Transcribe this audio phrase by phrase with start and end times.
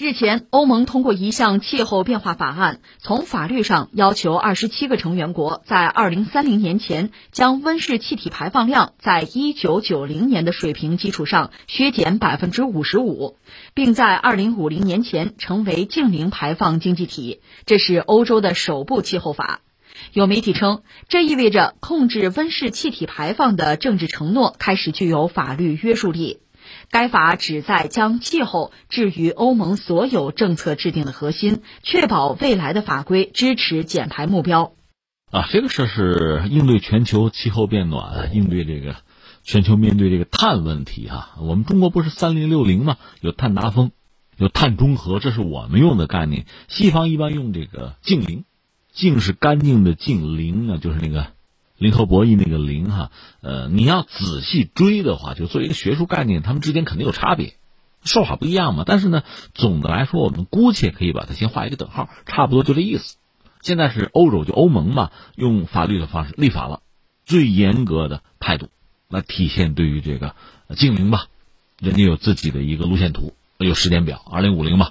[0.00, 13.36] 日前，欧盟通过一项气候变化法案，从法律上要求二十七个成员国在二零三零年前将温室气体排放量在一九九零年的水平基础上削减百分之五十五，
[13.74, 17.42] 并在二零五零年前成为净零排放经济体。
[17.66, 19.60] 这是欧洲的首部气候法。
[20.14, 26.38] 有媒体称，这意味着控制温室气体排放的政治承诺开始具有法律约束力。
[26.90, 34.72] 该法旨在将气候置于欧盟所有政策制定的核心，确保未来的法规支持减排目标。
[35.30, 38.96] 啊，这个事儿是应对全球气候变暖，应对这个
[39.44, 41.36] 全球面对这个碳问题啊。
[41.40, 42.96] 我们中国不是三零六零吗？
[43.20, 43.92] 有碳达峰，
[44.36, 46.44] 有碳中和，这是我们用的概念。
[46.66, 48.44] 西方一般用这个净零，
[48.92, 51.28] 净是干净的净，零呢就是那个。
[51.80, 57.54] 零和博弈那个零哈，呃，你要仔细追的话，就作为一个学术概念，它们之间肯定有差别，
[58.04, 58.84] 说法不一样嘛。
[58.86, 59.22] 但是呢，
[59.54, 63.16] 总的来说，我们姑且可以把它先画一个等号，差不多就这意思。
[63.62, 66.82] 现在是欧洲就欧盟嘛，用法律的方式立法了，
[67.24, 68.68] 最严格的态度
[69.08, 70.34] 来体现对于这个
[70.76, 71.28] 净零吧，
[71.78, 74.90] 人家有自己的一个路线图，有时间表，二零五零嘛。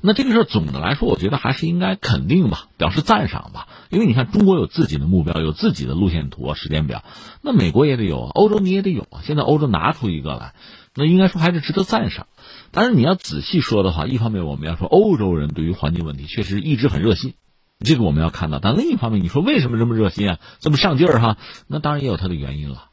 [0.00, 3.68] 那这个事儿总的来说，我觉得还是应该肯定吧，表示赞赏吧。
[3.90, 7.04] 因为你看，中国有自己的目标，有自己的路线图、时间表，
[7.42, 9.06] 那美国也得有，欧洲你也得有。
[9.22, 10.54] 现在欧洲拿出一个来，
[10.94, 12.26] 那应该说还是值得赞赏。
[12.72, 17.34] 但是你要仔细说的话，一方面我们要说欧洲人对于环境问题确实一直很热心，
[17.78, 18.58] 这个我们要看到。
[18.58, 21.38] 但另一方面，你说为什么这么热心啊，这么上劲儿哈？
[21.66, 22.90] 那当然也有它的原因了。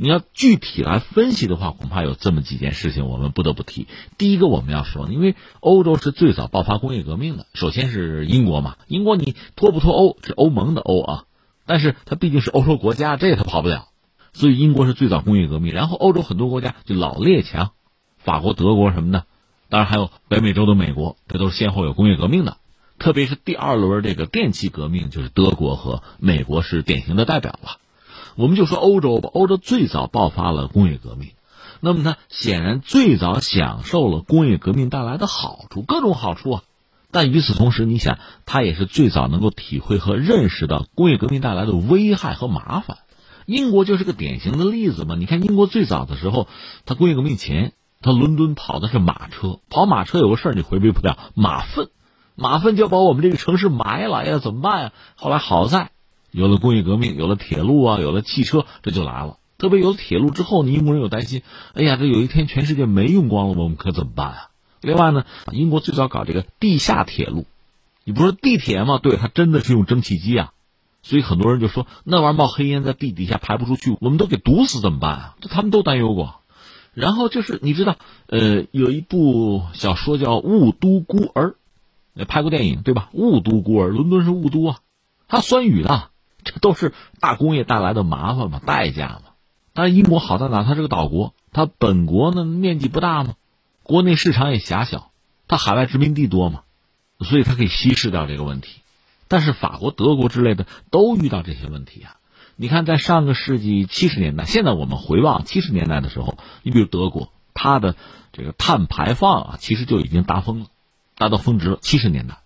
[0.00, 3.88] 你要具体来分析的话，恐怕有这么几件事情我们不得不提。
[4.16, 8.76] 第一个我们要说，因为欧洲是最早爆发工业革命的，首先是英国嘛。
[8.86, 11.24] 英国你脱不脱欧是欧盟的欧啊，
[11.66, 13.88] 但是它毕竟是欧洲国家，这它跑不了。
[14.32, 17.72] 所以英国是最早工业革命，然后欧洲很多国家就老列强，
[18.18, 19.24] 法国、德国什么的，
[19.68, 22.58] 当然还有北美洲的美国，这都是先后有工业革命的。
[23.00, 27.78] 特别是第二轮这个电气革命，就是德国和美国是典型的代表了。
[28.38, 31.32] 我们就说欧洲吧，欧洲最早爆发了工业革命，
[31.80, 36.62] 那么它显然最早享受了工业革命带来的好处，各种好处啊。
[37.10, 42.98] 但与此同时，你想，它也是最早能够体会和认识到工业革命带来的危害和麻烦。
[43.44, 45.16] 英国就是个典型的例子嘛。
[45.16, 46.46] 你看，英国最早的时候，
[46.86, 51.88] 它工业革命前，它伦敦跑的是马车，跑马车有个事儿你回避不了，马粪，
[52.36, 54.92] 马粪就要把我们这个城市埋了，呀，怎么办呀？
[55.16, 55.90] 后来好在。
[56.38, 59.38] 有了工业革命，有了铁路啊，有了汽车，这就来了。
[59.58, 61.42] 特别有了铁路之后，你英国人有担心，
[61.74, 64.50] 哎呀，这有一天全世界煤用光了，我们可怎么办啊？
[64.80, 67.44] 另外呢，英国最早搞这个地下铁路，
[68.04, 69.00] 你不是地铁吗？
[69.02, 70.52] 对，它真的是用蒸汽机啊，
[71.02, 75.36] 所以很多人就说那玩意冒黑烟在地底下排不出去，我们都给堵死怎么办啊？
[75.40, 76.36] 这他们都担忧过。
[76.94, 77.96] 然后就是你知道，
[78.28, 81.56] 呃，有一部小说叫《雾都孤儿》，
[82.26, 83.08] 拍过电影对吧？
[83.12, 84.78] 雾都孤儿，伦敦是雾都啊，
[85.26, 86.10] 它酸雨的。
[86.52, 89.22] 这都是大工业带来的麻烦嘛，代价嘛。
[89.74, 90.64] 但是英国好在哪？
[90.64, 93.34] 它是个岛国，它本国呢面积不大嘛，
[93.84, 95.12] 国内市场也狭小，
[95.46, 96.62] 它海外殖民地多嘛，
[97.20, 98.80] 所以它可以稀释掉这个问题。
[99.28, 102.16] 但是法国、德国之类的都遇到这些问题啊。
[102.56, 107.94] 你看，在上个世纪七十年代，现在我们回望七十年代的时候，你比如德国，它的
[108.32, 110.66] 这个碳排放啊，其实就已经达峰了，
[111.16, 111.78] 达到峰值了。
[111.80, 112.38] 七十年代，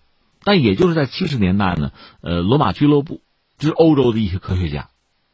[0.43, 1.91] 但也就是在七十年代呢，
[2.21, 3.21] 呃，罗马俱乐部。
[3.63, 4.89] 就是欧洲的一些科学家，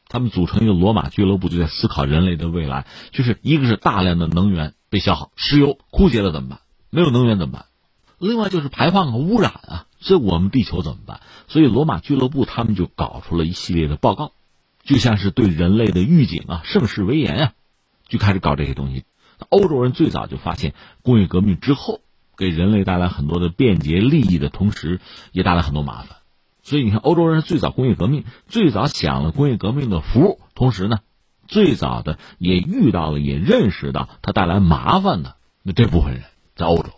[0.07, 2.85] 他们组成一个罗马俱乐部，就在思考人类的未来。
[3.09, 6.59] 就是一个是大量的能源被消耗，石油枯竭了怎么办？
[6.91, 7.65] 没有能源怎么办？
[8.19, 11.21] 另外就是排放和污染啊，这我们地球怎么办？
[11.47, 14.33] 所以罗马俱乐部他们就搞出了一系列的报告，
[14.83, 17.53] 就像是对人类的预警啊，盛世危言啊，
[18.07, 19.05] 就开始搞这些东西。
[19.49, 22.01] 欧洲人最早就发现，工业革命之后
[22.37, 25.01] 给人类带来很多的便捷利益的同时，
[25.31, 26.18] 也带来很多麻烦。
[26.61, 30.99] 所以你看，欧洲人是最早工业革命，最早享了工业革命的福，同时呢，
[31.47, 36.23] 最早的也遇到了，也认识到它带来麻烦的那这部分人
[36.55, 36.89] 在欧洲。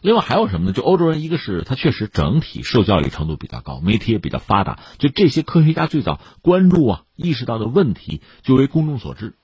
[0.00, 0.72] 另外还有什么呢？
[0.72, 9.34] 就欧洲人，一个是他确实整体受教育程度比较高，媒体也比较发达，就这些科学家最早关注啊，意识到的问题就为公众所知。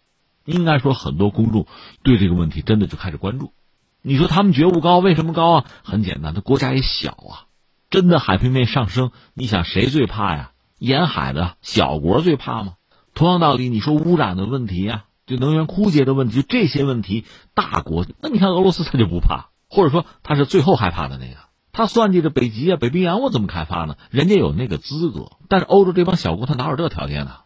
[0.46, 1.66] 应该说，很多公众
[2.02, 3.52] 对这个问题真的就开始关注。
[4.00, 5.64] 你说他们觉悟高，为什么高啊？
[5.82, 7.44] 很简单，他国家也小啊。
[7.90, 10.50] 真的海平面上升，你想谁最怕呀？
[10.78, 12.74] 沿海的小国最怕吗？
[13.14, 17.24] 同样道理，你说污染的问题呀，就能源枯竭的问题，这些问题，
[17.54, 21.36] 大国那你看俄罗斯他就不怕，或者说他是最后害怕的那个，
[21.72, 23.96] 他算计着北极啊、北冰洋我怎么开发呢？
[24.10, 27.36] 人家有那个资格，但是欧洲这帮小国他哪有这条件呢？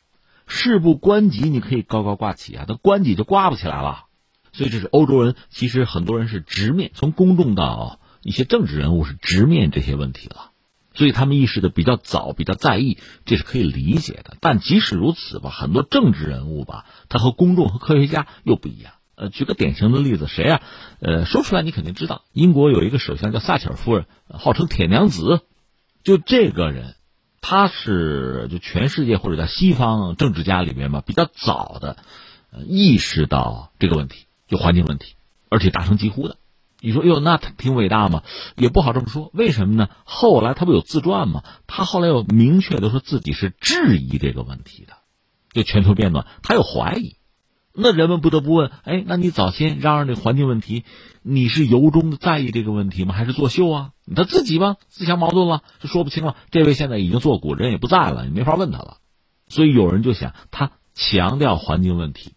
[0.49, 4.07] 事不关己，你可以高高挂起啊，他关己就挂不起来了。
[4.53, 8.01] 所以这是欧洲人，其实很多人是直面从公众到。
[8.23, 10.51] 一些政治人物是直面这些问题了，
[10.95, 14.37] 所以他们意识的比较早，比较在意，这是可以理解的。
[14.41, 18.93] 但即使如此吧，很多政治人物吧，他和公众和科学家又不一样。
[19.15, 20.63] 呃，举个典型的例子，谁啊？
[21.01, 25.43] 呃，说出来你肯定知道，英国有一个首相叫撒切尔夫人，号称铁娘子，
[26.03, 26.95] 就这个人，
[27.43, 31.99] 他是就全世界或者在西方政治家里面吧比较早的，
[32.67, 35.15] 意识到这个问题，就环境问题，
[35.51, 36.37] 而且大声疾呼的。
[36.81, 38.23] 你说哟，那他挺伟大吗？
[38.57, 39.31] 也不好这么说。
[39.35, 39.89] 为什么呢？
[40.05, 41.43] 后来他不有自传吗？
[41.67, 44.95] 他后来又明确的说自己是质疑这个问题的，
[45.53, 47.17] 就全球变暖，他有怀疑。
[47.73, 50.85] 那人们不得不问：哎，那你早先嚷嚷这环境问题，
[51.23, 53.15] 你是由衷的在意这个问题吗？
[53.15, 53.91] 还是作秀啊？
[54.17, 56.35] 他自己吧，自相矛盾了，就说不清了。
[56.51, 58.97] 这位现在已经作古，人也不在了，你没法问他了。
[59.47, 62.33] 所以有人就想，他强调环境问题，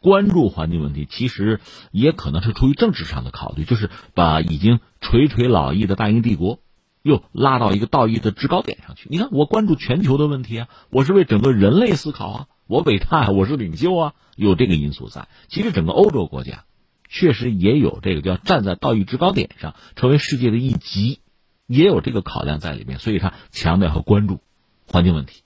[0.00, 1.60] 关注环境问题，其实
[1.90, 6.60] 也可能是出于政治上的考虑，就是把已经垂垂老矣的大英帝国，
[7.02, 9.08] 又拉到一个道义的制高点上去。
[9.10, 12.46] 你看，我关注全球的问题啊，我是为整个人类思考啊。
[12.66, 15.28] 我伟大，我是领袖啊，有这个因素在。
[15.48, 16.64] 其实整个欧洲国家，
[17.08, 21.18] 确实也有这个叫站在道义制高点上，成为世界的一极，
[21.66, 23.00] 也有这个考量在里面。
[23.00, 24.40] 所以他强调和关注
[24.86, 25.42] 环境问题。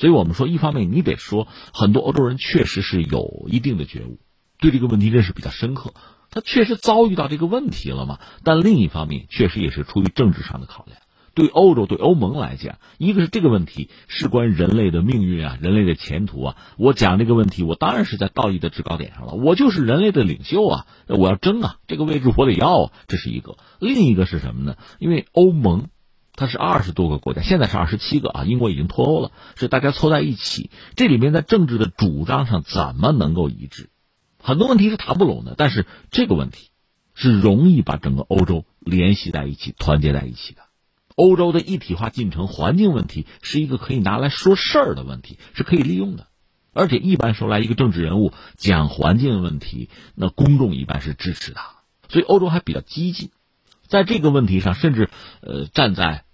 [0.00, 4.18] 所以我们说，一方面你得说，很多欧洲人确实是有一定的觉悟，
[4.58, 5.92] 对这个问题认识比较深刻，
[6.30, 8.18] 他确实遭遇到这个问题了嘛。
[8.42, 10.96] 但另一方面，确实也是出于政治上的考量。
[11.34, 16.56] 对欧洲、对欧盟来讲，一个是这个问题事关人类的命运啊，人类的前途啊。
[16.78, 19.34] 我讲这个问题，我当然是在道义的制高点上了。
[19.34, 23.58] 我就是人类的领袖啊，我要争啊，这个位置我得要啊，这是一个。
[23.78, 24.76] 另一个是什么呢？
[24.98, 25.88] 因为欧盟
[26.40, 30.70] 它是二十多个国家，现在是二十七个啊，英国已经脱欧了，是大家凑在一起。
[30.96, 33.90] 这里面在政治的主张上怎么能够一致？
[34.42, 36.70] 很多问题是谈不拢的，但是这个问题
[37.12, 40.62] 是容易把整个欧洲联系在一起、团结在一起的。
[41.14, 46.28] 欧洲的一体化进程，环境问题是一个可以拿来说事儿的问题，是可以利用的。
[46.72, 51.60] 而且一般说来，一个政治人物讲环境问题，那公众一般是支持的。
[52.08, 53.28] 所以欧洲还比较激进，
[53.86, 55.10] 在这个问题上，甚至
[55.42, 56.24] 呃站在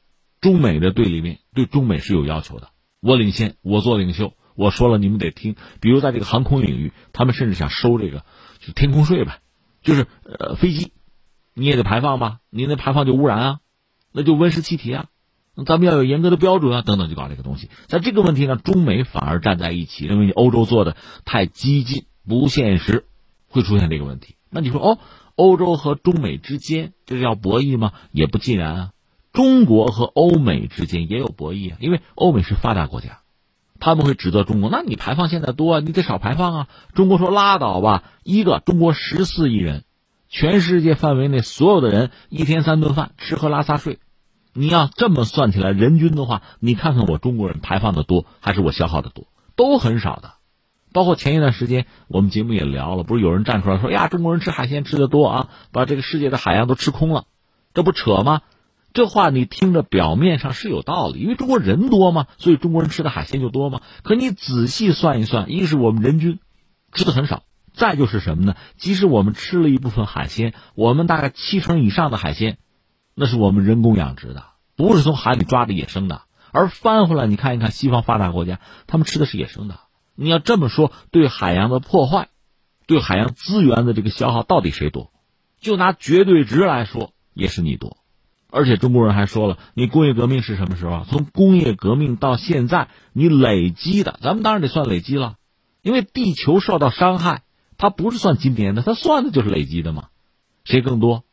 [0.46, 2.68] 中美的对立面，对中美是有要求的。
[3.00, 5.56] 我领先，我做领袖，我说了你们得听。
[5.80, 8.24] 比如在这个航空领域，他们甚至想收这个
[8.60, 9.40] 就天空税吧，
[9.82, 10.92] 就是呃飞机
[11.52, 13.58] 你也得排放吧，你那排放就污染啊。
[14.12, 15.06] 那就温室气体啊，
[15.66, 17.68] 咱们要有严格的标准啊，等等，就搞这个东西。
[17.88, 23.06] 在这个问题呢，中美反而站在一起，认为你欧洲做的太激进、不现实，
[23.48, 24.36] 会出现这个问题。
[24.48, 24.98] 那你说哦，
[25.34, 27.92] 欧洲和中美之间这是要博弈吗？
[28.12, 28.92] 也不尽然啊。
[29.36, 33.18] 中国和欧美之间也有博弈啊，因为欧美是发达国家，
[33.78, 36.68] 他们会指责中国，那你排放现在多啊，你得少排放啊。
[36.94, 39.84] 中国说拉倒吧，一个中国十四亿人，
[40.30, 43.98] 全世界范围内所有的人一天三顿饭，吃喝拉撒睡。
[44.54, 50.32] 你要这么算起来，人均的话，你看看我中国人排放的多还是我消耗的多，都很少的。
[50.94, 57.26] 包括前一段时间我们节目也聊了，不是有人站出来说呀，中国人吃海鲜吃的多啊，把这个世界的海洋都吃空了，
[57.74, 58.40] 这不扯吗？
[58.92, 63.82] 这话你听着表面上是有道理，因为中国人多嘛，所以中国人吃的海鲜就多嘛。
[64.02, 66.38] 可你仔细算一算，一是我们人均
[66.92, 67.42] 吃的很少，
[67.74, 68.56] 再就是什么呢？
[68.76, 72.58] 即使我们吃了一部分海鲜，我们大概七成以上的海鲜。
[73.14, 74.44] 那是我们人工养殖的，
[74.76, 76.22] 不是从海里抓的野生的。
[76.52, 79.80] 而翻回来，你看一看西方发达国家，他们吃的是野生的。
[80.14, 82.28] 你要这么说，对海洋的破坏，
[82.86, 85.12] 对海洋资源的这个消耗，到底谁多？
[85.60, 87.98] 就拿绝对值来说，也是你多。
[88.50, 91.04] 而且中国人还说了，你工业革命是什么时候？
[91.04, 95.36] 从工业革命到现在，你累积的，咱们当然得算累积了，
[95.82, 97.42] 因为地球受到伤害，
[97.76, 100.08] 它不是算今年的，它算的就是累积的嘛。
[100.64, 101.24] 谁更多？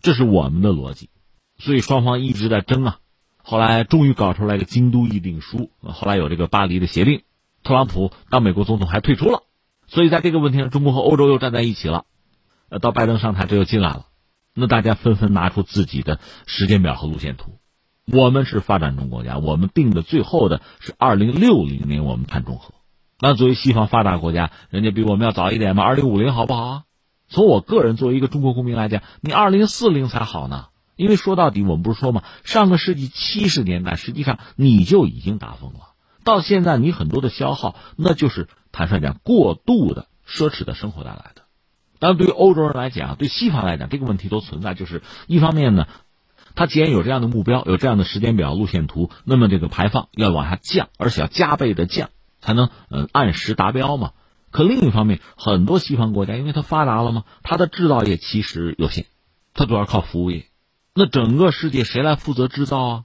[0.00, 1.10] 这是我们的逻辑。
[1.58, 2.98] 所以双方一直在争啊，
[3.42, 7.22] 后来终于搞出来个京都议定书，后来有这个巴黎的协定，
[7.62, 9.42] 特朗普当美国总统还退出了，
[9.86, 12.04] 所以在这个问题上，中国和欧洲又站在一起了。
[12.70, 14.06] 呃，到拜登上台这又进来了，
[14.60, 17.58] 那大家纷纷拿出自己的时间表和路线图。
[18.06, 22.74] 我们是发展中国家，我们定的最后的是二零六零年我们碳中和。
[23.18, 26.82] 那作为西方发达国家，人家比我们要早一点嘛，二零五零好不好？
[27.28, 30.66] 从我个人作为一个中国公民来讲，你二零四零才好呢。
[30.96, 35.94] 因为说到底，我们不是说嘛，上个世纪七十年代，实际上你就已经达峰了。
[36.24, 41.42] 到现在，你很多的消耗，那就是坦率讲，过度的奢侈的生活带来的。
[42.00, 44.74] 但，对于欧洲人来讲，对西方来讲，这个问题都存在。
[44.74, 45.86] 就是一方面呢，
[46.56, 52.08] 他既然有这样的目标，有这样的时间表、路线图，那么这个排放要往下降，而且要加倍的降，
[52.40, 54.12] 才能嗯按时达标嘛。
[54.50, 59.06] 可另一方面，很多西方国家，因为它发达了嘛，它的制造业其实有限，
[59.54, 60.46] 它主要靠服务业。
[60.94, 63.04] 那整个世界谁来负责制造啊？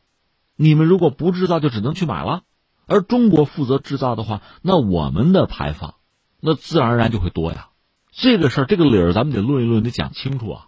[0.56, 2.44] 你们如果不制造，就只能去买了。
[2.88, 5.96] 而中国负责制造的话，那我们的排放，
[6.40, 7.68] 那自然而然就会多呀。
[8.18, 10.68] 这个事儿，这个理儿，咱们得论一论，得讲清楚啊。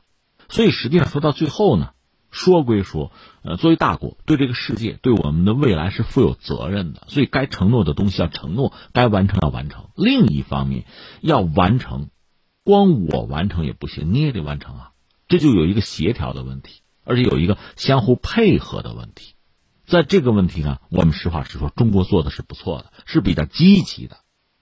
[0.49, 1.91] 所以实际上说到最后呢，
[2.29, 3.11] 说归说，
[3.41, 7.03] 呃，作为大国，对这个世界，对我们的未来是负有责任的。
[7.07, 9.85] 所以该承诺的东西要承诺，该完成要完成。
[9.95, 10.85] 另一方面，
[11.21, 12.09] 要完成，
[12.65, 14.91] 光我完成也不行，你也得完成啊。
[15.29, 19.35] 这就有一个协调的问题，而且有一个相互配合的问题。
[19.85, 24.17] 在这个问题上，我们实话实说，中国做的是不错的，是比较积极的，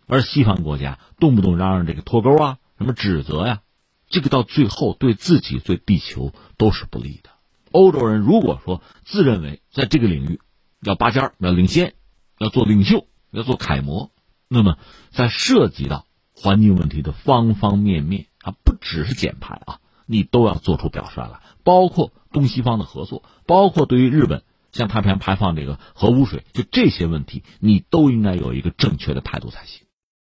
[0.06, 3.62] 而西方国家动不动嚷嚷这个脱钩啊，什么指责呀，
[4.08, 7.30] 这个到最后对自己、对地球都是不利的。
[7.72, 10.40] 欧洲人如果说自认为在这个领域
[10.82, 11.94] 要拔尖、要领先、
[12.38, 14.12] 要做领袖、要做楷模，
[14.48, 14.78] 那么
[15.12, 24.44] 在涉及到环境问题的方方面面啊，不只是减排啊，你都要做出表率来，包括东西方的合作，包括对于日本。
[24.72, 29.85] 向太平洋排放这个核污水，就这些问题，你都应该有一个正确的态度才行。